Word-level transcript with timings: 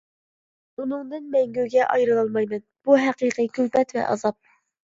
ئۇنىڭدىن 0.79 1.27
مەڭگۈگە 1.35 1.85
ئايرىلالمايمەن، 1.97 2.65
بۇ 2.89 2.99
ھەقىقىي 3.05 3.51
كۈلپەت 3.59 3.95
ۋە 4.01 4.09
ئازاب! 4.15 4.43